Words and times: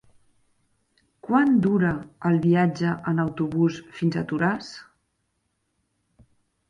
Quant 1.27 1.51
dura 1.65 1.91
el 2.29 2.41
viatge 2.47 2.95
en 3.13 3.23
autobús 3.25 3.77
fins 4.01 4.19
a 4.23 4.27
Toràs? 4.33 4.73